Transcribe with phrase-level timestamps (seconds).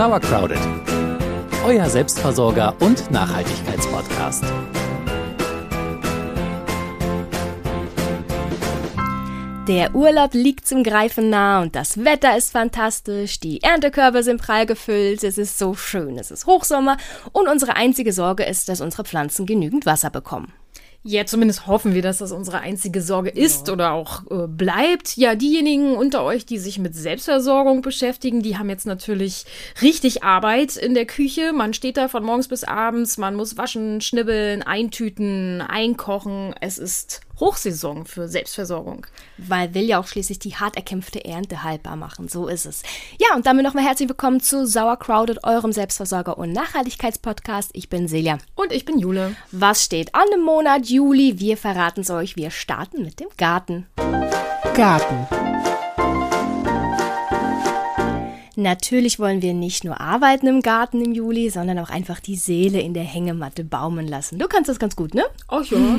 [0.00, 0.56] Sauercrowded,
[1.62, 4.44] euer Selbstversorger und Nachhaltigkeitspodcast.
[9.68, 14.64] Der Urlaub liegt zum Greifen nah und das Wetter ist fantastisch, die Erntekörbe sind prall
[14.64, 16.96] gefüllt, es ist so schön, es ist Hochsommer.
[17.32, 20.54] Und unsere einzige Sorge ist, dass unsere Pflanzen genügend Wasser bekommen.
[21.02, 23.72] Ja, zumindest hoffen wir, dass das unsere einzige Sorge ist ja.
[23.72, 25.16] oder auch äh, bleibt.
[25.16, 29.46] Ja, diejenigen unter euch, die sich mit Selbstversorgung beschäftigen, die haben jetzt natürlich
[29.80, 31.54] richtig Arbeit in der Küche.
[31.54, 36.54] Man steht da von morgens bis abends, man muss waschen, schnibbeln, eintüten, einkochen.
[36.60, 39.06] Es ist Hochsaison für Selbstversorgung.
[39.38, 42.28] Weil will ja auch schließlich die hart erkämpfte Ernte haltbar machen.
[42.28, 42.82] So ist es.
[43.18, 47.70] Ja, und damit nochmal herzlich willkommen zu Sauercrowded, eurem Selbstversorger- und Nachhaltigkeitspodcast.
[47.72, 48.38] Ich bin Silja.
[48.54, 49.34] Und ich bin Jule.
[49.50, 51.40] Was steht an im Monat Juli?
[51.40, 52.36] Wir verraten es euch.
[52.36, 53.86] Wir starten mit dem Garten.
[54.74, 55.26] Garten.
[58.60, 62.80] Natürlich wollen wir nicht nur arbeiten im Garten im Juli, sondern auch einfach die Seele
[62.80, 64.38] in der Hängematte baumen lassen.
[64.38, 65.24] Du kannst das ganz gut, ne?
[65.48, 65.78] Ach ja.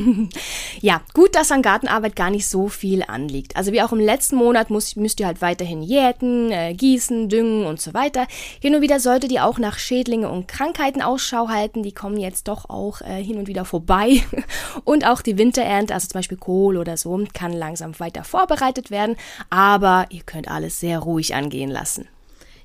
[0.81, 3.55] ja, gut, dass an Gartenarbeit gar nicht so viel anliegt.
[3.55, 7.65] Also wie auch im letzten Monat muss, müsst ihr halt weiterhin jäten, äh, gießen, düngen
[7.67, 8.25] und so weiter.
[8.59, 11.83] Hin und wieder solltet ihr auch nach Schädlinge und Krankheiten Ausschau halten.
[11.83, 14.23] Die kommen jetzt doch auch äh, hin und wieder vorbei.
[14.83, 19.17] und auch die Winterernte, also zum Beispiel Kohl oder so, kann langsam weiter vorbereitet werden.
[19.51, 22.07] Aber ihr könnt alles sehr ruhig angehen lassen.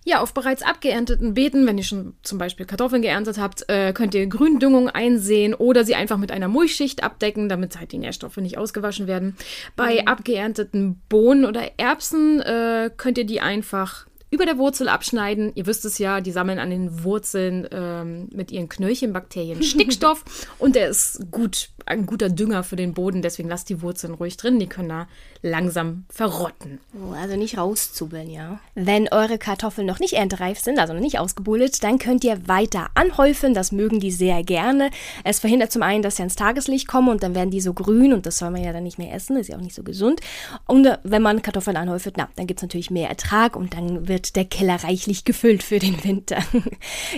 [0.09, 4.15] Ja, auf bereits abgeernteten Beeten, wenn ihr schon zum Beispiel Kartoffeln geerntet habt, äh, könnt
[4.15, 8.57] ihr Gründüngung einsehen oder sie einfach mit einer Mulchschicht abdecken, damit halt die Nährstoffe nicht
[8.57, 9.37] ausgewaschen werden.
[9.75, 10.07] Bei mhm.
[10.07, 15.53] abgeernteten Bohnen oder Erbsen äh, könnt ihr die einfach über der Wurzel abschneiden.
[15.55, 20.25] Ihr wisst es ja, die sammeln an den Wurzeln ähm, mit ihren Knöllchenbakterien Stickstoff
[20.59, 23.23] und der ist gut, ein guter Dünger für den Boden.
[23.23, 25.09] Deswegen lasst die Wurzeln ruhig drin, die können da
[25.43, 26.81] langsam verrotten.
[26.95, 28.59] Oh, also nicht rauszubbeln, ja.
[28.75, 32.89] Wenn eure Kartoffeln noch nicht erntereif sind, also noch nicht ausgebullet, dann könnt ihr weiter
[32.95, 33.55] anhäufen.
[33.55, 34.91] Das mögen die sehr gerne.
[35.23, 38.13] Es verhindert zum einen, dass sie ans Tageslicht kommen und dann werden die so grün
[38.13, 39.37] und das soll man ja dann nicht mehr essen.
[39.37, 40.21] Das ist ja auch nicht so gesund.
[40.67, 44.09] Und äh, wenn man Kartoffeln anhäuft, na, dann gibt es natürlich mehr Ertrag und dann
[44.09, 46.39] wird wird der Keller reichlich gefüllt für den Winter.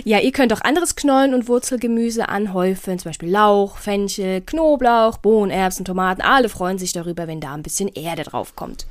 [0.03, 5.49] ja, ihr könnt auch anderes Knollen und Wurzelgemüse anhäufen, zum Beispiel Lauch, Fenchel, Knoblauch, Bohnen,
[5.49, 6.21] Erbsen, Tomaten.
[6.21, 8.85] Alle freuen sich darüber, wenn da ein bisschen Erde drauf kommt.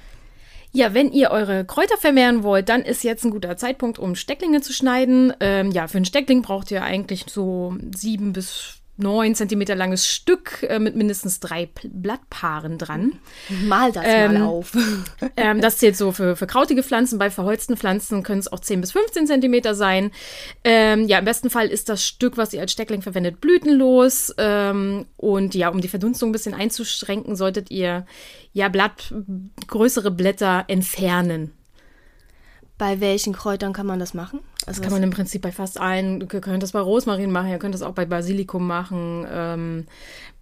[0.73, 4.63] Ja, wenn ihr eure Kräuter vermehren wollt, dann ist jetzt ein guter Zeitpunkt, um Stecklinge
[4.63, 5.35] zu schneiden.
[5.41, 10.65] Ähm, ja, für einen Steckling braucht ihr eigentlich so sieben bis 9 cm langes Stück
[10.69, 13.19] äh, mit mindestens drei P Blattpaaren dran.
[13.65, 14.73] Mal das ähm, mal auf.
[15.37, 17.19] ähm, das zählt so für, für krautige Pflanzen.
[17.19, 20.11] Bei verholzten Pflanzen können es auch 10 bis 15 cm sein.
[20.65, 24.35] Ähm, ja, im besten Fall ist das Stück, was ihr als Steckling verwendet, blütenlos.
[24.37, 28.05] Ähm, und ja, um die Verdunstung ein bisschen einzuschränken, solltet ihr
[28.53, 29.15] ja Blatt,
[29.69, 31.53] größere Blätter entfernen.
[32.79, 34.41] Bei welchen Kräutern kann man das machen?
[34.67, 36.21] Also das kann man im Prinzip bei fast allen.
[36.21, 39.27] Ihr könnt das bei Rosmarin machen, ihr könnt das auch bei Basilikum machen.
[39.31, 39.87] Ähm,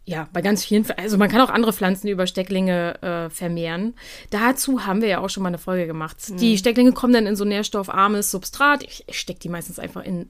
[0.05, 3.95] ja, bei ganz vielen, also man kann auch andere Pflanzen über Stecklinge äh, vermehren.
[4.31, 6.19] Dazu haben wir ja auch schon mal eine Folge gemacht.
[6.31, 6.37] Mhm.
[6.37, 8.85] Die Stecklinge kommen dann in so nährstoffarmes Substrat.
[8.85, 10.29] Ich, ich stecke die meistens einfach in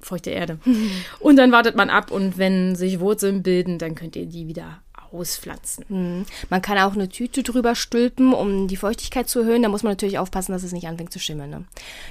[0.00, 0.58] feuchte Erde.
[0.64, 0.90] Mhm.
[1.20, 4.80] Und dann wartet man ab und wenn sich Wurzeln bilden, dann könnt ihr die wieder
[5.12, 5.84] auspflanzen.
[5.88, 6.26] Mhm.
[6.50, 9.62] Man kann auch eine Tüte drüber stülpen, um die Feuchtigkeit zu erhöhen.
[9.62, 11.50] Da muss man natürlich aufpassen, dass es nicht anfängt zu schimmern.
[11.50, 11.64] Ne?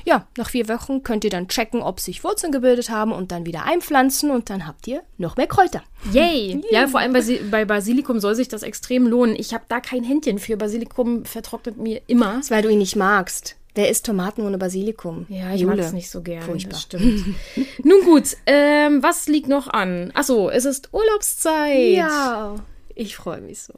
[0.06, 3.46] Ja, nach vier Wochen könnt ihr dann checken, ob sich Wurzeln gebildet haben und dann
[3.46, 5.84] wieder einpflanzen und dann habt ihr noch mehr Kräuter.
[6.12, 6.62] Yay!
[6.72, 9.36] Ja, vor allem bei, bei, Basilikum soll sich das extrem lohnen.
[9.38, 10.58] Ich habe da kein Händchen für.
[10.58, 12.36] Basilikum vertrocknet mir immer.
[12.36, 13.56] Das ist, weil du ihn nicht magst.
[13.78, 15.28] Wer isst Tomaten ohne Basilikum?
[15.30, 16.44] Ja, ich mag es nicht so gerne.
[16.44, 16.72] Furchtbar.
[16.72, 17.26] Das stimmt.
[17.84, 20.10] Nun gut, ähm, was liegt noch an?
[20.16, 21.96] Achso, es ist Urlaubszeit.
[21.96, 22.56] Ja.
[23.00, 23.74] Ich freue mich so.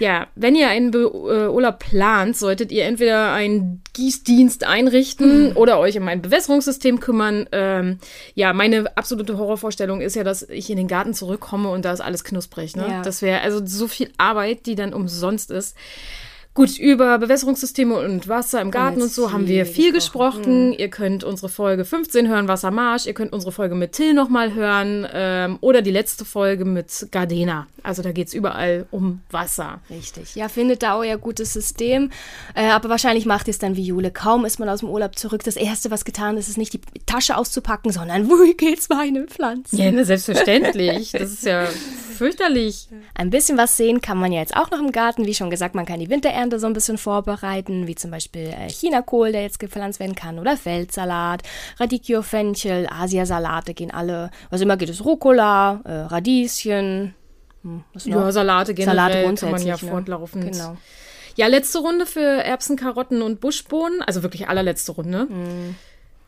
[0.00, 5.56] Ja, wenn ihr einen Be äh, Urlaub plant, solltet ihr entweder einen Gießdienst einrichten mhm.
[5.56, 7.48] oder euch um ein Bewässerungssystem kümmern.
[7.52, 7.98] Ähm,
[8.34, 12.00] ja, meine absolute Horrorvorstellung ist ja, dass ich in den Garten zurückkomme und da ist
[12.00, 12.74] alles knusprig.
[12.74, 12.88] Ne?
[12.88, 13.02] Ja.
[13.02, 15.76] Das wäre also so viel Arbeit, die dann umsonst ist.
[16.56, 20.40] Gut, über Bewässerungssysteme und Wasser im Garten und so haben wir viel gesprochen.
[20.40, 20.72] gesprochen.
[20.72, 23.04] Ihr könnt unsere Folge 15 hören, Wassermarsch.
[23.04, 25.06] Ihr könnt unsere Folge mit Till nochmal hören.
[25.12, 27.66] Ähm, oder die letzte Folge mit Gardena.
[27.82, 29.80] Also da geht es überall um Wasser.
[29.90, 30.34] Richtig.
[30.34, 32.10] Ja, findet da euer gutes System.
[32.54, 34.10] Äh, aber wahrscheinlich macht ihr es dann wie Jule.
[34.10, 35.44] Kaum ist man aus dem Urlaub zurück.
[35.44, 39.76] Das Erste, was getan ist, ist nicht die Tasche auszupacken, sondern wo geht's meine Pflanzen?
[39.76, 41.12] Ja, selbstverständlich.
[41.12, 41.66] das ist ja
[42.16, 42.88] fürchterlich.
[43.14, 45.26] Ein bisschen was sehen kann man ja jetzt auch noch im Garten.
[45.26, 48.68] Wie schon gesagt, man kann die Winterernte so ein bisschen vorbereiten, wie zum Beispiel äh,
[48.68, 51.42] Chinakohl, der jetzt gepflanzt werden kann, oder Feldsalat,
[51.78, 54.30] Radicchio, Fenchel, Asiasalate gehen alle.
[54.50, 57.14] Was immer geht, ist Rucola, äh, Radieschen.
[57.66, 59.78] Hm, ja, Salate generell Salate kann man ja ne?
[59.78, 60.52] fortlaufend.
[60.52, 60.76] Genau.
[61.36, 64.00] Ja, letzte Runde für Erbsen, Karotten und Buschbohnen.
[64.02, 65.26] Also wirklich allerletzte Runde.
[65.26, 65.74] Mhm.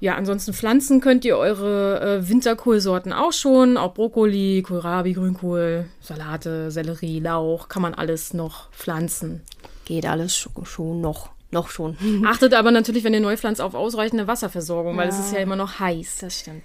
[0.01, 3.77] ja, ansonsten pflanzen könnt ihr eure äh, Winterkohlsorten auch schon.
[3.77, 9.43] Auch Brokkoli, Kohlrabi, Grünkohl, Salate, Sellerie, Lauch, kann man alles noch pflanzen.
[9.89, 11.31] Geht alles schon, noch.
[11.51, 11.97] Noch schon.
[12.27, 15.57] Achtet aber natürlich, wenn ihr neu pflanzt, auf ausreichende Wasserversorgung, weil es ist ja immer
[15.57, 16.19] noch heiß.
[16.21, 16.65] Das stimmt.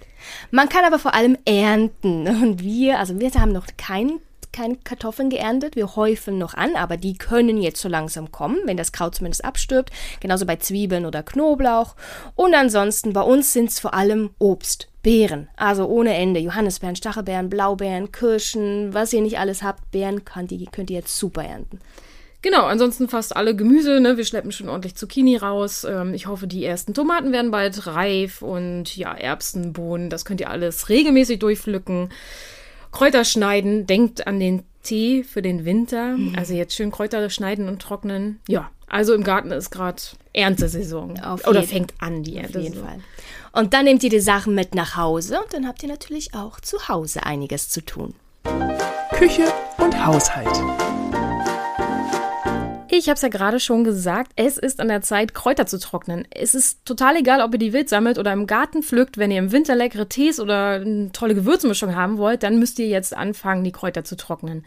[0.50, 2.28] Man kann aber vor allem ernten.
[2.42, 4.20] Und wir, also wir haben noch kein,
[4.52, 5.74] keine Kartoffeln geerntet.
[5.74, 9.42] Wir häufen noch an, aber die können jetzt so langsam kommen, wenn das Kraut zumindest
[9.42, 9.90] abstirbt.
[10.20, 11.96] Genauso bei Zwiebeln oder Knoblauch.
[12.34, 14.88] Und ansonsten bei uns sind es vor allem Obst.
[15.02, 16.40] Beeren, also ohne Ende.
[16.40, 19.90] Johannisbeeren, Stachelbeeren, Blaubeeren, Kirschen, was ihr nicht alles habt.
[19.92, 21.80] Beeren könnt ihr, könnt ihr jetzt super ernten.
[22.44, 24.00] Genau, ansonsten fast alle Gemüse.
[24.00, 24.18] Ne?
[24.18, 25.84] Wir schleppen schon ordentlich Zucchini raus.
[25.84, 30.42] Ähm, ich hoffe, die ersten Tomaten werden bald reif und ja, Erbsen, Bohnen, das könnt
[30.42, 32.10] ihr alles regelmäßig durchpflücken.
[32.92, 36.18] Kräuter schneiden, denkt an den Tee für den Winter.
[36.18, 36.34] Mhm.
[36.36, 38.40] Also jetzt schön Kräuter schneiden und trocknen.
[38.46, 40.02] Ja, also im Garten ist gerade
[40.34, 41.18] Erntesaison.
[41.20, 42.72] Auf Oder jeden- fängt an die Auf Erntesaison.
[42.74, 42.98] jeden Fall.
[43.52, 46.60] Und dann nehmt ihr die Sachen mit nach Hause und dann habt ihr natürlich auch
[46.60, 48.14] zu Hause einiges zu tun.
[49.16, 50.60] Küche und Haushalt.
[52.96, 56.28] Ich habe es ja gerade schon gesagt, es ist an der Zeit, Kräuter zu trocknen.
[56.30, 59.18] Es ist total egal, ob ihr die wild sammelt oder im Garten pflückt.
[59.18, 62.86] Wenn ihr im Winter leckere Tees oder eine tolle Gewürzmischung haben wollt, dann müsst ihr
[62.86, 64.64] jetzt anfangen, die Kräuter zu trocknen.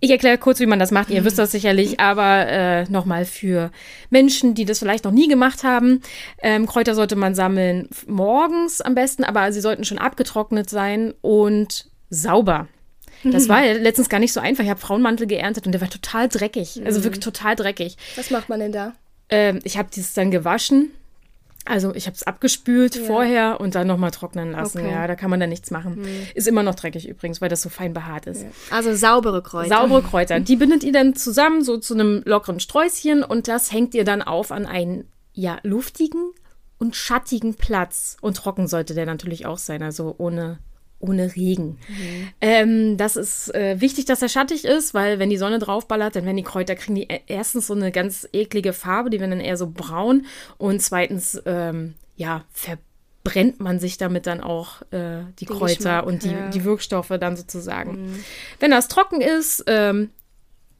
[0.00, 1.10] Ich erkläre kurz, wie man das macht.
[1.10, 3.70] Ihr wisst das sicherlich, aber äh, nochmal für
[4.08, 6.00] Menschen, die das vielleicht noch nie gemacht haben.
[6.40, 11.90] Ähm, Kräuter sollte man sammeln morgens am besten, aber sie sollten schon abgetrocknet sein und
[12.08, 12.68] sauber.
[13.24, 14.64] Das war ja letztens gar nicht so einfach.
[14.64, 16.80] Ich habe Frauenmantel geerntet und der war total dreckig.
[16.84, 17.96] Also wirklich total dreckig.
[18.16, 18.94] Was macht man denn da?
[19.28, 20.90] Ähm, ich habe dieses dann gewaschen.
[21.64, 24.78] Also ich habe es abgespült vorher und dann nochmal trocknen lassen.
[24.78, 24.90] Okay.
[24.90, 26.04] Ja, da kann man dann nichts machen.
[26.34, 28.44] Ist immer noch dreckig übrigens, weil das so fein behaart ist.
[28.70, 29.68] Also saubere Kräuter.
[29.68, 30.40] Saubere Kräuter.
[30.40, 34.22] Die bindet ihr dann zusammen, so zu einem lockeren Sträußchen und das hängt ihr dann
[34.22, 35.04] auf an einen,
[35.34, 36.32] ja, luftigen
[36.78, 38.16] und schattigen Platz.
[38.20, 40.58] Und trocken sollte der natürlich auch sein, also ohne,
[41.02, 41.78] ohne Regen.
[42.40, 46.24] Ähm, das ist äh, wichtig, dass er schattig ist, weil wenn die Sonne draufballert, dann
[46.24, 49.40] werden die Kräuter, kriegen die e- erstens so eine ganz eklige Farbe, die werden dann
[49.40, 50.26] eher so braun
[50.58, 56.06] und zweitens, ähm, ja, verbrennt man sich damit dann auch äh, die Den Kräuter Geschmack,
[56.06, 56.48] und die, ja.
[56.50, 58.22] die Wirkstoffe dann sozusagen.
[58.60, 60.10] Wenn das trocken ist, ähm,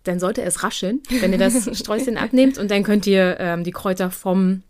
[0.04, 3.70] dann sollte es rascheln, wenn ihr das Sträußchen abnehmt und dann könnt ihr ähm, die
[3.72, 4.62] Kräuter vom,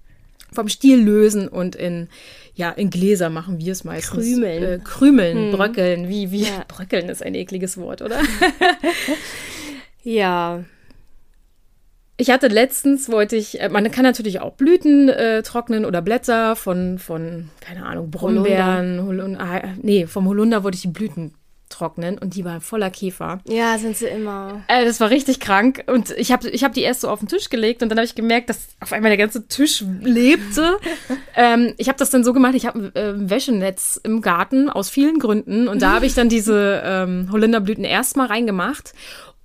[0.50, 2.08] vom Stiel lösen und in,
[2.54, 4.24] ja, in Gläser machen wir es meistens.
[4.24, 4.62] Krümeln.
[4.62, 6.64] Äh, krümeln, bröckeln, wie, wie, Ja.
[6.68, 8.20] bröckeln ist ein ekliges Wort, oder?
[10.04, 10.64] Ja.
[12.16, 16.56] Ich hatte letztens, wollte ich, äh, man kann natürlich auch Blüten äh, trocknen oder Blätter
[16.56, 21.34] von, von, keine Ahnung, Brombeeren, Holunder, nee, vom Holunder wollte ich die Blüten
[21.72, 23.40] trocknen und die waren voller Käfer.
[23.48, 24.62] Ja, sind sie immer.
[24.68, 27.28] Äh, das war richtig krank und ich habe ich hab die erst so auf den
[27.28, 30.78] Tisch gelegt und dann habe ich gemerkt, dass auf einmal der ganze Tisch lebte.
[31.36, 34.90] ähm, ich habe das dann so gemacht, ich habe äh, ein Wäschenetz im Garten aus
[34.90, 38.92] vielen Gründen und da habe ich dann diese ähm, Holunderblüten erstmal reingemacht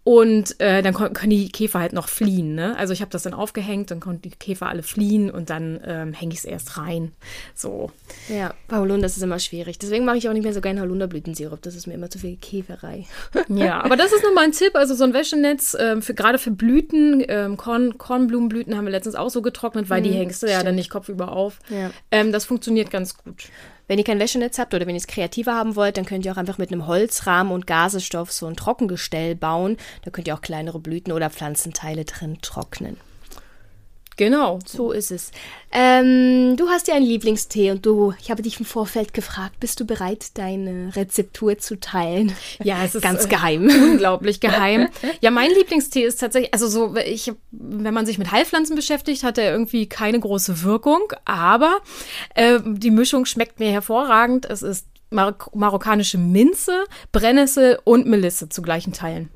[0.07, 2.55] und äh, dann können die Käfer halt noch fliehen.
[2.55, 2.77] Ne?
[2.77, 6.13] Also ich habe das dann aufgehängt, dann konnten die Käfer alle fliehen und dann ähm,
[6.13, 7.11] hänge ich es erst rein.
[7.53, 7.91] So.
[8.29, 9.79] Ja, bei Holunder ist es immer schwierig.
[9.79, 11.61] Deswegen mache ich auch nicht mehr so gerne Holunderblütensirup.
[11.61, 13.05] Das ist mir immer zu viel Käferei.
[13.49, 14.75] Ja, aber das ist nur mal ein Tipp.
[14.75, 19.15] Also so ein Wäschenetz, ähm, für, gerade für Blüten, ähm, Korn, Kornblumenblüten haben wir letztens
[19.15, 21.59] auch so getrocknet, weil die hängst du ja dann nicht kopfüber auf.
[21.69, 21.91] Ja.
[22.11, 23.49] Ähm, das funktioniert ganz gut.
[23.87, 26.33] Wenn ihr kein Wäschenetz habt oder wenn ihr es kreativer haben wollt, dann könnt ihr
[26.33, 29.77] auch einfach mit einem Holzrahmen und Gasestoff so ein Trockengestell bauen.
[30.03, 32.97] Da könnt ihr auch kleinere Blüten oder Pflanzenteile drin trocknen.
[34.17, 34.59] Genau.
[34.65, 35.31] So ist es.
[35.71, 39.79] Ähm, du hast ja einen Lieblingstee und du, ich habe dich im Vorfeld gefragt, bist
[39.79, 42.33] du bereit, deine Rezeptur zu teilen?
[42.63, 43.69] Ja, es ist Ganz äh, geheim.
[43.69, 44.89] unglaublich geheim.
[45.21, 49.37] Ja, mein Lieblingstee ist tatsächlich, also so, ich, wenn man sich mit Heilpflanzen beschäftigt, hat
[49.37, 51.77] er irgendwie keine große Wirkung, aber
[52.35, 54.45] äh, die Mischung schmeckt mir hervorragend.
[54.45, 59.29] Es ist Marok marokkanische Minze, Brennnessel und Melisse zu gleichen Teilen.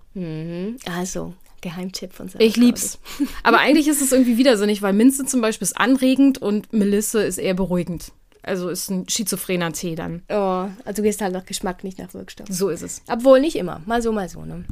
[0.86, 2.44] Also, Geheimtipp von Sarah.
[2.44, 3.00] Ich lieb's.
[3.44, 7.38] Aber eigentlich ist es irgendwie widersinnig, weil Minze zum Beispiel ist anregend und Melisse ist
[7.38, 8.12] eher beruhigend.
[8.44, 10.24] Also ist ein schizophrener Tee dann.
[10.28, 12.48] Oh, also du gehst halt nach Geschmack, nicht nach Wirkstoff.
[12.50, 13.04] So ist es.
[13.08, 14.44] Obwohl nicht immer, mal so, mal so.
[14.44, 14.66] Ne?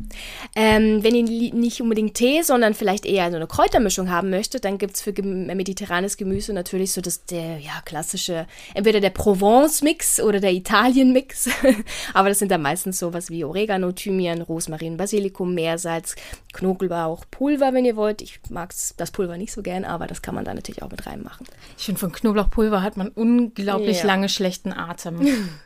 [0.55, 4.79] Ähm, wenn ihr nicht unbedingt Tee, sondern vielleicht eher so eine Kräutermischung haben möchtet, dann
[4.79, 10.39] gibt es für mediterranes Gemüse natürlich so das der ja, klassische, entweder der Provence-Mix oder
[10.39, 11.49] der Italien-Mix.
[12.15, 16.15] Aber das sind dann meistens sowas wie Oregano, Thymian, Rosmarin, Basilikum, Meersalz,
[16.53, 18.23] Knoblauch, Pulver, wenn ihr wollt.
[18.23, 21.05] Ich mag das Pulver nicht so gern, aber das kann man da natürlich auch mit
[21.05, 21.45] reinmachen.
[21.77, 23.58] Ich finde, von Knoblauchpulver hat man unglaublich
[23.99, 24.05] Ja.
[24.05, 25.49] lange schlechten Atem.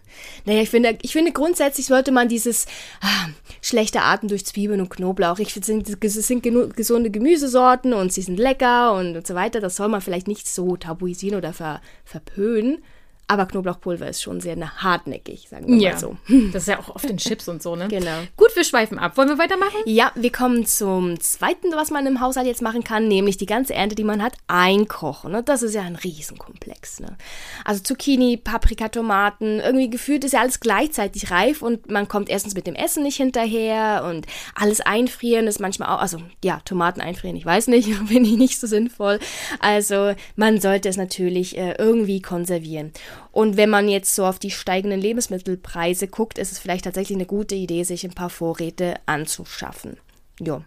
[0.46, 2.68] Naja, ich finde, ich finde grundsätzlich sollte man dieses
[3.02, 3.30] ah,
[3.62, 5.40] schlechte Atem durch Zwiebeln und Knoblauch.
[5.40, 9.60] Ich finde, es sind, gesunde Gemüsesorten und sie sind lecker und, und so weiter.
[9.60, 12.84] Das soll man vielleicht nicht so tabuisieren oder ver, verpönen.
[13.28, 14.54] Aber Knoblauchpulver ist schon sehr
[14.84, 16.18] hartnäckig, sagen wir Ja, mal so.
[16.52, 17.88] das ist ja auch oft in Chips und so, ne?
[17.88, 18.20] Genau.
[18.36, 19.18] Gut, wir schweifen ab.
[19.18, 19.78] Wollen wir weitermachen?
[19.86, 23.74] Ja, wir kommen zum zweiten, was man im Haushalt jetzt machen kann, nämlich die ganze
[23.74, 25.32] Ernte, die man hat, einkochen.
[25.32, 25.42] Ne?
[25.42, 27.00] Das ist ja ein Riesenkomplex.
[27.00, 27.18] Ne?
[27.64, 32.56] Also Zucchini, Paprika, Tomaten, irgendwie gefühlt ist ja alles gleichzeitig reif und man kommt erstens
[32.56, 37.36] mit dem Essen nicht hinterher und alles einfrieren ist manchmal auch, also ja, Tomaten einfrieren,
[37.38, 39.20] ich weiß nicht, finde ich nicht so sinnvoll.
[39.60, 42.92] Also man sollte es natürlich äh, irgendwie konservieren.
[43.32, 47.26] Und wenn man jetzt so auf die steigenden Lebensmittelpreise guckt, ist es vielleicht tatsächlich eine
[47.26, 49.98] gute Idee, sich ein paar Vorräte anzuschaffen.
[50.40, 50.62] Ja.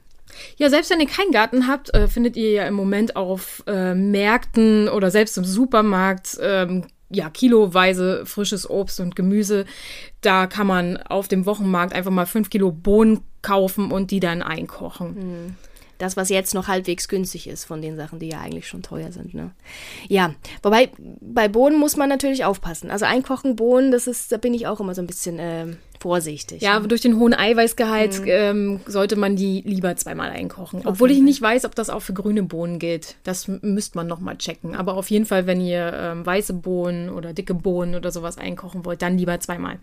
[0.56, 3.94] Ja, selbst wenn ihr keinen Garten habt, äh, findet ihr ja im Moment auf äh,
[3.94, 9.64] Märkten oder selbst im Supermarkt ähm, ja, kiloweise frisches Obst und Gemüse.
[10.20, 14.42] Da kann man auf dem Wochenmarkt einfach mal fünf Kilo Bohnen kaufen und die dann
[14.42, 15.56] einkochen.
[15.98, 19.12] Das, was jetzt noch halbwegs günstig ist von den Sachen, die ja eigentlich schon teuer
[19.12, 19.34] sind.
[19.34, 19.50] Ne?
[20.08, 22.90] Ja, wobei bei Bohnen muss man natürlich aufpassen.
[22.90, 26.62] Also einkochen Bohnen, das ist, da bin ich auch immer so ein bisschen ähm, vorsichtig.
[26.62, 30.82] Ja, aber durch den hohen Eiweißgehalt ähm, sollte man die lieber zweimal einkochen.
[30.84, 33.16] Obwohl ich nicht weiß, ob das auch für grüne Bohnen gilt.
[33.24, 34.74] Das müsste man nochmal checken.
[34.74, 38.84] Aber auf jeden Fall, wenn ihr ähm, weiße Bohnen oder dicke Bohnen oder sowas einkochen
[38.84, 39.78] wollt, dann lieber zweimal.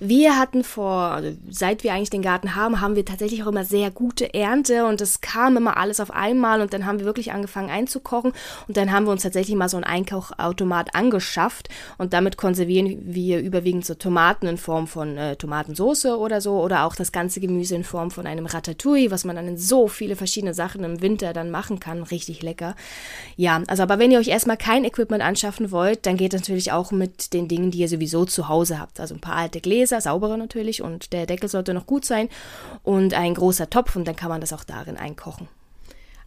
[0.00, 3.64] Wir hatten vor, also seit wir eigentlich den Garten haben, haben wir tatsächlich auch immer
[3.64, 7.32] sehr gute Ernte und es kam immer alles auf einmal und dann haben wir wirklich
[7.32, 8.32] angefangen einzukochen
[8.68, 11.68] und dann haben wir uns tatsächlich mal so einen Einkochautomat angeschafft
[11.98, 16.84] und damit konservieren wir überwiegend so Tomaten in Form von äh, Tomatensauce oder so oder
[16.84, 20.16] auch das ganze Gemüse in Form von einem Ratatouille, was man dann in so viele
[20.16, 22.02] verschiedene Sachen im Winter dann machen kann.
[22.02, 22.74] Richtig lecker.
[23.36, 26.90] Ja, also aber wenn ihr euch erstmal kein Equipment anschaffen wollt, dann geht natürlich auch
[26.90, 29.00] mit den Dingen, die ihr sowieso zu Hause habt.
[29.00, 32.28] Also ein paar alte Gläser, saubere natürlich und der Deckel sollte noch gut sein
[32.82, 35.48] und ein großer Topf und dann kann man das auch darin einkochen.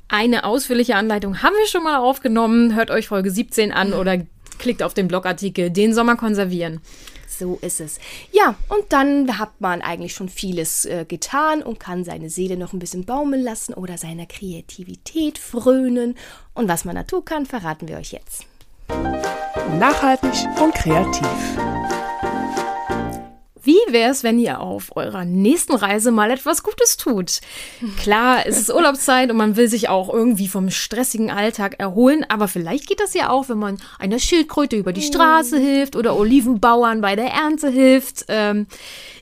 [0.10, 2.76] Eine ausführliche Anleitung haben wir schon mal aufgenommen.
[2.76, 4.18] Hört euch Folge 17 an oder
[4.58, 6.82] klickt auf den Blogartikel Den Sommer konservieren.
[7.28, 8.00] So ist es.
[8.32, 12.74] Ja, und dann hat man eigentlich schon vieles äh, getan und kann seine Seele noch
[12.74, 16.16] ein bisschen baumeln lassen oder seiner Kreativität frönen.
[16.54, 18.46] Und was man da tun kann, verraten wir euch jetzt.
[19.78, 21.87] Nachhaltig und kreativ.
[23.78, 27.42] Wie wäre es, wenn ihr auf eurer nächsten Reise mal etwas Gutes tut?
[28.00, 32.48] Klar, es ist Urlaubszeit und man will sich auch irgendwie vom stressigen Alltag erholen, aber
[32.48, 37.02] vielleicht geht das ja auch, wenn man einer Schildkröte über die Straße hilft oder Olivenbauern
[37.02, 38.26] bei der Ernte hilft.
[38.30, 38.68] Ähm,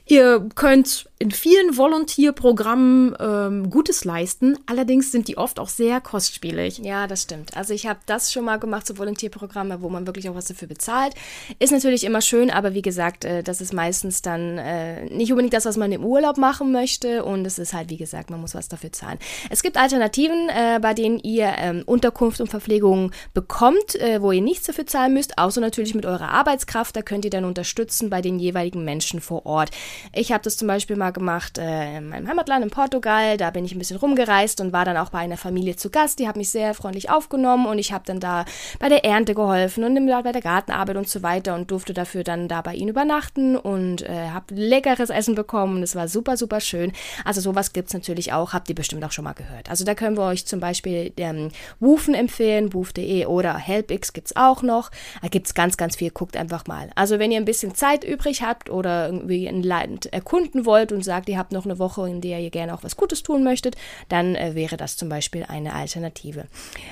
[0.06, 6.78] ihr könnt in vielen Volontierprogrammen ähm, Gutes leisten, allerdings sind die oft auch sehr kostspielig.
[6.78, 7.56] Ja, das stimmt.
[7.56, 10.68] Also ich habe das schon mal gemacht, so Volontierprogramme, wo man wirklich auch was dafür
[10.68, 11.14] bezahlt.
[11.58, 15.54] Ist natürlich immer schön, aber wie gesagt, äh, das ist meistens dann äh, nicht unbedingt
[15.54, 17.24] das, was man im Urlaub machen möchte.
[17.24, 19.18] Und es ist halt, wie gesagt, man muss was dafür zahlen.
[19.48, 24.42] Es gibt Alternativen, äh, bei denen ihr ähm, Unterkunft und Verpflegung bekommt, äh, wo ihr
[24.42, 26.94] nichts dafür zahlen müsst, außer natürlich mit eurer Arbeitskraft.
[26.94, 29.70] Da könnt ihr dann unterstützen bei den jeweiligen Menschen vor Ort.
[30.14, 33.36] Ich habe das zum Beispiel mal gemacht äh, in meinem Heimatland in Portugal.
[33.36, 36.18] Da bin ich ein bisschen rumgereist und war dann auch bei einer Familie zu Gast.
[36.18, 38.44] Die hat mich sehr freundlich aufgenommen und ich habe dann da
[38.78, 42.48] bei der Ernte geholfen und bei der Gartenarbeit und so weiter und durfte dafür dann
[42.48, 45.80] da bei ihnen übernachten und äh, habe leckeres Essen bekommen.
[45.80, 46.92] Das war super, super schön.
[47.24, 49.70] Also sowas gibt's natürlich auch, habt ihr bestimmt auch schon mal gehört.
[49.70, 54.62] Also da können wir euch zum Beispiel ähm, Woofen empfehlen, woof.de oder HelpX gibt's auch
[54.62, 54.90] noch.
[55.22, 56.10] Da gibt's ganz, ganz viel.
[56.10, 56.90] Guckt einfach mal.
[56.94, 61.02] Also wenn ihr ein bisschen Zeit übrig habt oder irgendwie ein Land erkunden wollt und
[61.02, 63.76] sagt, ihr habt noch eine Woche, in der ihr gerne auch was Gutes tun möchtet,
[64.08, 66.46] dann äh, wäre das zum Beispiel eine Alternative.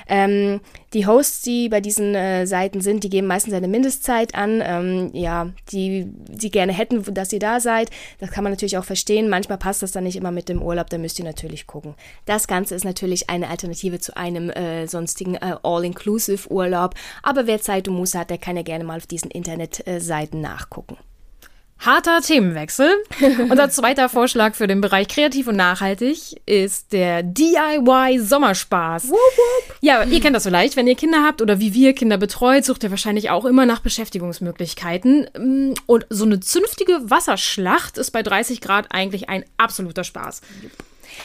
[0.07, 0.61] Ähm,
[0.93, 5.09] die Hosts, die bei diesen äh, Seiten sind, die geben meistens eine Mindestzeit an, ähm,
[5.13, 6.07] ja, die
[6.37, 7.89] sie gerne hätten, dass ihr da seid.
[8.19, 9.29] Das kann man natürlich auch verstehen.
[9.29, 11.95] Manchmal passt das dann nicht immer mit dem Urlaub, da müsst ihr natürlich gucken.
[12.25, 16.95] Das Ganze ist natürlich eine Alternative zu einem äh, sonstigen äh, All-Inclusive-Urlaub.
[17.23, 20.97] Aber wer Zeit und Muße hat, der kann ja gerne mal auf diesen Internetseiten nachgucken.
[21.79, 22.89] Harter Themenwechsel.
[23.49, 29.11] Unser zweiter Vorschlag für den Bereich kreativ und nachhaltig ist der DIY Sommerspaß.
[29.81, 32.83] Ja, ihr kennt das vielleicht, wenn ihr Kinder habt oder wie wir Kinder betreut, sucht
[32.83, 35.27] ihr wahrscheinlich auch immer nach Beschäftigungsmöglichkeiten.
[35.37, 40.41] Mm, Und so eine zünftige Wasserschlacht ist bei 30 Grad eigentlich ein absoluter Spaß.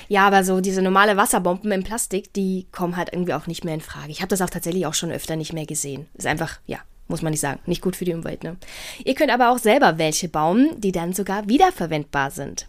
[0.08, 3.74] Ja, aber so diese normale Wasserbomben im Plastik, die kommen halt irgendwie auch nicht mehr
[3.74, 4.10] in Frage.
[4.10, 6.06] Ich habe das auch tatsächlich auch schon öfter nicht mehr gesehen.
[6.14, 6.78] Ist einfach, ja,
[7.10, 8.44] muss man nicht sagen, nicht gut für die Umwelt.
[8.44, 8.56] Ne?
[9.04, 12.66] Ihr könnt aber auch selber welche bauen, die dann sogar wiederverwendbar sind.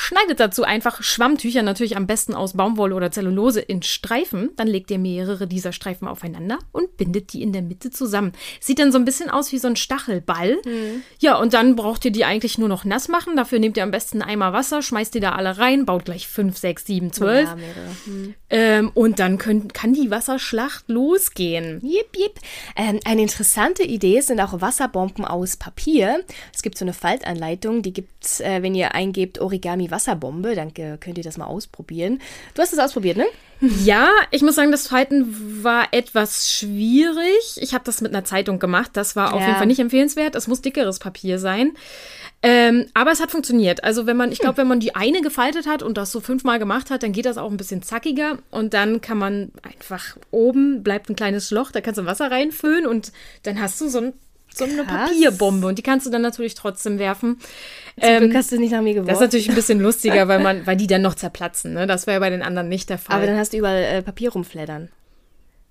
[0.00, 4.50] Schneidet dazu einfach Schwammtücher, natürlich am besten aus Baumwolle oder Zellulose, in Streifen.
[4.54, 8.30] Dann legt ihr mehrere dieser Streifen aufeinander und bindet die in der Mitte zusammen.
[8.60, 10.58] Sieht dann so ein bisschen aus wie so ein Stachelball.
[10.64, 11.02] Mhm.
[11.18, 13.36] Ja, und dann braucht ihr die eigentlich nur noch nass machen.
[13.36, 16.28] Dafür nehmt ihr am besten einen Eimer Wasser, schmeißt die da alle rein, baut gleich
[16.28, 17.48] 5, 6, 7, 12.
[17.48, 17.56] Ja,
[18.06, 18.34] mhm.
[18.50, 21.80] ähm, und dann könnt, kann die Wasserschlacht losgehen.
[21.82, 22.38] Jip, jip.
[22.76, 26.20] Ähm, eine interessante Idee sind auch Wasserbomben aus Papier.
[26.54, 30.54] Es gibt so eine Faltanleitung, die gibt es, äh, wenn ihr eingebt Origami Wasserbombe.
[30.54, 32.20] Dann könnt ihr das mal ausprobieren.
[32.54, 33.26] Du hast es ausprobiert, ne?
[33.84, 37.56] Ja, ich muss sagen, das Falten war etwas schwierig.
[37.56, 38.92] Ich habe das mit einer Zeitung gemacht.
[38.94, 39.46] Das war auf ja.
[39.46, 40.36] jeden Fall nicht empfehlenswert.
[40.36, 41.72] Es muss dickeres Papier sein.
[42.40, 43.82] Ähm, aber es hat funktioniert.
[43.82, 46.60] Also wenn man, ich glaube, wenn man die eine gefaltet hat und das so fünfmal
[46.60, 50.84] gemacht hat, dann geht das auch ein bisschen zackiger und dann kann man einfach oben
[50.84, 54.12] bleibt ein kleines Loch, da kannst du Wasser reinfüllen und dann hast du so ein
[54.58, 55.10] so eine Krass.
[55.10, 57.38] Papierbombe und die kannst du dann natürlich trotzdem werfen.
[57.98, 59.08] Zum ähm, Glück hast du nicht nach mir geworfen.
[59.08, 61.72] Das ist natürlich ein bisschen lustiger, weil man, weil die dann noch zerplatzen.
[61.74, 61.86] Ne?
[61.86, 63.16] Das wäre ja bei den anderen nicht der Fall.
[63.16, 64.88] Aber dann hast du überall äh, Papier rumfleddern.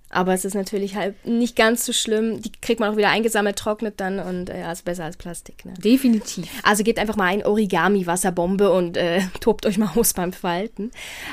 [0.10, 2.42] Aber es ist natürlich halt nicht ganz so schlimm.
[2.42, 5.66] Die kriegt man auch wieder eingesammelt, trocknet dann und äh, ist besser als Plastik.
[5.66, 5.74] Ne?
[5.74, 6.48] Definitiv.
[6.64, 10.92] Also gebt einfach mal ein Origami-Wasserbombe und äh, tobt euch mal aus beim Falten.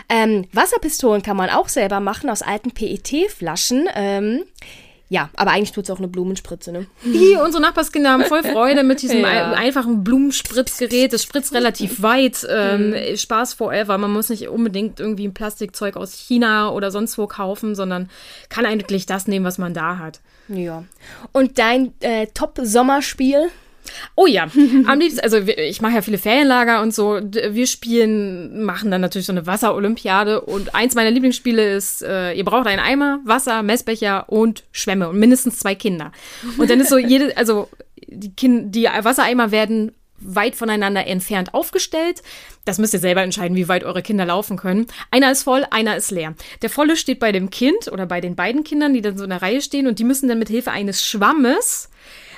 [0.08, 3.88] Ähm, Wasserpistolen kann man auch selber machen aus alten PET-Flaschen.
[3.94, 4.42] Ähm,
[5.10, 6.86] ja, aber eigentlich tut es auch eine Blumenspritze, ne?
[7.04, 9.52] Hi, unsere Nachbarskinder haben voll Freude mit diesem ja.
[9.52, 11.12] einfachen Blumenspritzgerät.
[11.12, 12.46] Das spritzt relativ weit.
[12.48, 13.16] Ähm, mhm.
[13.16, 13.98] Spaß forever.
[13.98, 18.08] Man muss nicht unbedingt irgendwie ein Plastikzeug aus China oder sonst wo kaufen, sondern
[18.48, 20.20] kann eigentlich das nehmen, was man da hat.
[20.48, 20.84] Ja.
[21.32, 23.50] Und dein äh, Top-Sommerspiel?
[24.16, 24.44] Oh ja,
[24.86, 27.20] am liebsten, also ich mache ja viele Ferienlager und so.
[27.20, 32.44] Wir spielen, machen dann natürlich so eine Wasserolympiade und eins meiner Lieblingsspiele ist, äh, ihr
[32.44, 36.12] braucht einen Eimer, Wasser, Messbecher und Schwämme und mindestens zwei Kinder.
[36.58, 37.68] Und dann ist so jede, also
[38.06, 39.92] die, kind, die Wassereimer werden
[40.24, 42.22] weit voneinander entfernt aufgestellt.
[42.64, 44.86] Das müsst ihr selber entscheiden, wie weit eure Kinder laufen können.
[45.10, 46.34] Einer ist voll, einer ist leer.
[46.62, 49.30] Der volle steht bei dem Kind oder bei den beiden Kindern, die dann so in
[49.30, 51.90] der Reihe stehen und die müssen dann mit Hilfe eines Schwammes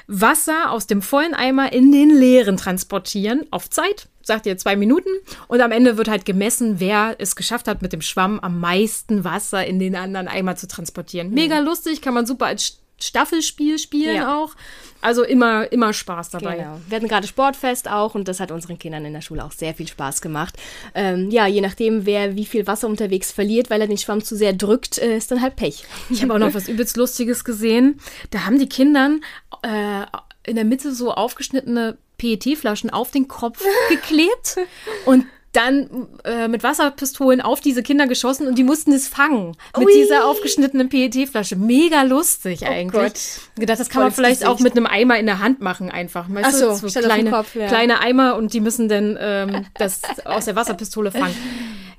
[0.06, 5.10] Wasser aus dem vollen Eimer in den leeren transportieren, auf Zeit, sagt ihr zwei Minuten.
[5.48, 9.24] Und am Ende wird halt gemessen, wer es geschafft hat, mit dem Schwamm am meisten
[9.24, 11.30] Wasser in den anderen Eimer zu transportieren.
[11.30, 14.36] Mega lustig, kann man super als Staffelspiel spielen ja.
[14.36, 14.54] auch.
[15.02, 16.56] Also immer, immer Spaß dabei.
[16.56, 16.80] Genau.
[16.88, 19.74] Wir hatten gerade Sportfest auch und das hat unseren Kindern in der Schule auch sehr
[19.74, 20.56] viel Spaß gemacht.
[20.94, 24.34] Ähm, ja, je nachdem, wer wie viel Wasser unterwegs verliert, weil er den Schwamm zu
[24.34, 25.84] sehr drückt, äh, ist dann halt Pech.
[26.08, 28.00] Ich habe auch noch was übelst Lustiges gesehen.
[28.30, 29.20] Da haben die Kindern
[29.62, 30.04] äh,
[30.44, 34.56] in der Mitte so aufgeschnittene PET-Flaschen auf den Kopf geklebt
[35.04, 39.86] und dann äh, mit Wasserpistolen auf diese Kinder geschossen und die mussten es fangen mit
[39.86, 39.92] Ui.
[39.92, 41.56] dieser aufgeschnittenen PET-Flasche.
[41.56, 42.92] Mega lustig oh eigentlich.
[42.92, 43.20] Gott.
[43.58, 44.50] Gedacht, das kann Voll man vielleicht Gesicht.
[44.50, 46.26] auch mit einem Eimer in der Hand machen einfach.
[46.28, 47.68] Weißt Ach so, so kleine, Kopf, ja.
[47.68, 51.34] kleine Eimer und die müssen dann ähm, das aus der Wasserpistole fangen.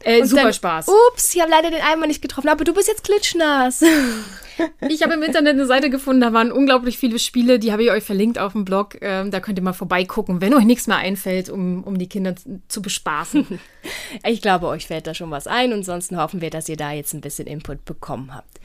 [0.04, 0.88] Äh, super dann, Spaß.
[0.88, 3.84] Ups, ich habe leider den Eimer nicht getroffen, aber du bist jetzt klitschnass.
[4.90, 7.92] Ich habe im Internet eine Seite gefunden, da waren unglaublich viele Spiele, die habe ich
[7.92, 8.98] euch verlinkt auf dem Blog.
[9.02, 12.34] Ähm, da könnt ihr mal vorbeigucken, wenn euch nichts mehr einfällt, um, um die Kinder
[12.68, 13.60] zu bespaßen.
[14.26, 16.92] Ich glaube, euch fällt da schon was ein und sonst hoffen wir, dass ihr da
[16.92, 18.60] jetzt ein bisschen Input bekommen habt.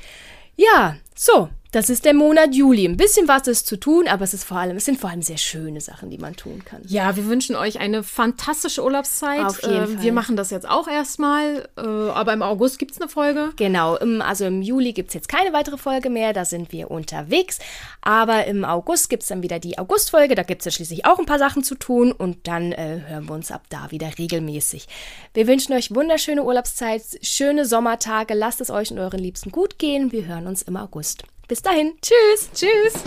[0.57, 2.87] Ja, so, das ist der Monat Juli.
[2.87, 5.23] Ein bisschen was ist zu tun, aber es ist vor allem, es sind vor allem
[5.23, 6.83] sehr schöne Sachen, die man tun kann.
[6.87, 9.47] Ja, wir wünschen euch eine fantastische Urlaubszeit.
[9.47, 10.03] Auf jeden äh, Fall.
[10.03, 13.53] Wir machen das jetzt auch erstmal, äh, aber im August gibt es eine Folge.
[13.57, 16.91] Genau, im, also im Juli gibt es jetzt keine weitere Folge mehr, da sind wir
[16.91, 17.59] unterwegs.
[18.03, 21.19] Aber im August gibt es dann wieder die Augustfolge, da gibt es ja schließlich auch
[21.19, 24.89] ein paar Sachen zu tun und dann äh, hören wir uns ab da wieder regelmäßig.
[25.33, 30.13] Wir wünschen euch wunderschöne Urlaubszeit, schöne Sommertage, lasst es euch und euren Liebsten gut gehen.
[30.13, 31.25] Wir hören uns im August.
[31.49, 31.99] Bis dahin.
[32.01, 32.49] Tschüss.
[32.55, 33.03] Tschüss.